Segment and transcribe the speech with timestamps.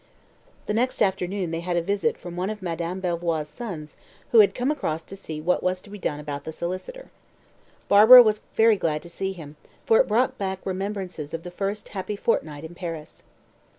[0.65, 3.95] The next afternoon they had a visit from one of Madame Belvoir's sons,
[4.31, 7.11] who had come across to see what was to be done about the "solicitor."
[7.87, 11.89] Barbara was very glad to see him, for it brought back remembrances of the first
[11.89, 13.21] happy fortnight in Paris.